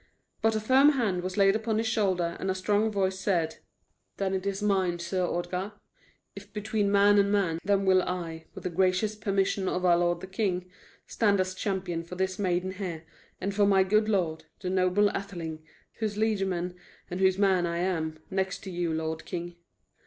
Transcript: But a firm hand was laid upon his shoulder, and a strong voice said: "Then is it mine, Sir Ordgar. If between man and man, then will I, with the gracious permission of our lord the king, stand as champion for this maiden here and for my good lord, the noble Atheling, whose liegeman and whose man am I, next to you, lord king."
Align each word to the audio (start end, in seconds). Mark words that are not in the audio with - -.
But 0.41 0.55
a 0.55 0.59
firm 0.59 0.93
hand 0.93 1.21
was 1.21 1.37
laid 1.37 1.55
upon 1.55 1.77
his 1.77 1.85
shoulder, 1.85 2.35
and 2.39 2.49
a 2.49 2.55
strong 2.55 2.91
voice 2.91 3.19
said: 3.19 3.57
"Then 4.17 4.33
is 4.33 4.63
it 4.63 4.65
mine, 4.65 4.97
Sir 4.97 5.23
Ordgar. 5.23 5.73
If 6.35 6.51
between 6.51 6.91
man 6.91 7.19
and 7.19 7.31
man, 7.31 7.59
then 7.63 7.85
will 7.85 8.01
I, 8.01 8.45
with 8.55 8.63
the 8.63 8.71
gracious 8.71 9.15
permission 9.15 9.67
of 9.67 9.85
our 9.85 9.95
lord 9.97 10.21
the 10.21 10.25
king, 10.25 10.71
stand 11.05 11.39
as 11.39 11.53
champion 11.53 12.03
for 12.03 12.15
this 12.15 12.39
maiden 12.39 12.71
here 12.71 13.03
and 13.39 13.53
for 13.53 13.67
my 13.67 13.83
good 13.83 14.09
lord, 14.09 14.45
the 14.61 14.71
noble 14.71 15.11
Atheling, 15.11 15.63
whose 15.99 16.17
liegeman 16.17 16.73
and 17.11 17.19
whose 17.19 17.37
man 17.37 17.67
am 17.67 18.13
I, 18.15 18.21
next 18.31 18.63
to 18.63 18.71
you, 18.71 18.91
lord 18.91 19.23
king." 19.25 19.55